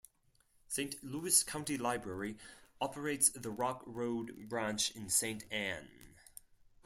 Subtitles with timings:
[0.67, 2.35] Saint Louis County Library
[2.81, 5.89] operates the Rock Road Branch in Saint Ann.